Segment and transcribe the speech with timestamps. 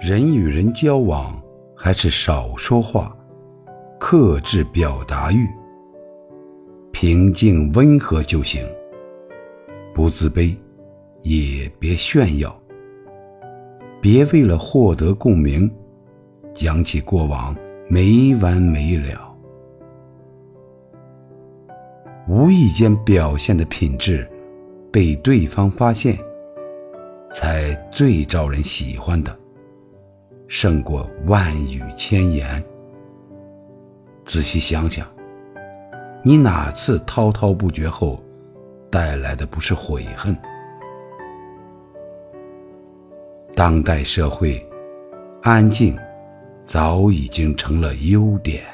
[0.00, 1.36] 人与人交往
[1.74, 3.16] 还是少说话，
[3.98, 5.44] 克制表达欲，
[6.92, 8.64] 平静温和就行。
[9.92, 10.56] 不自卑，
[11.22, 12.56] 也别炫耀。
[14.00, 15.68] 别为了获得共鸣，
[16.54, 17.54] 讲起过往
[17.88, 19.36] 没完没了。
[22.28, 24.30] 无意间表现的品质，
[24.92, 26.16] 被对方发现，
[27.32, 29.36] 才最招人喜欢的。
[30.48, 32.62] 胜过万语千言。
[34.24, 35.06] 仔细想想，
[36.22, 38.18] 你哪次滔滔不绝后，
[38.90, 40.36] 带来的不是悔恨？
[43.54, 44.66] 当代社会，
[45.42, 45.96] 安静
[46.64, 48.64] 早已经成了优点。